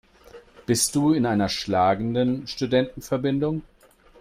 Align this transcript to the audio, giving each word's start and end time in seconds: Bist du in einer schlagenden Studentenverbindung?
Bist 0.65 0.95
du 0.95 1.13
in 1.13 1.27
einer 1.27 1.47
schlagenden 1.47 2.47
Studentenverbindung? 2.47 3.61